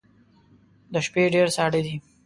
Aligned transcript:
د 0.93 0.95
شپې 1.05 1.23
ډیر 1.33 1.47
ساړه 1.55 1.79
دی 1.85 1.95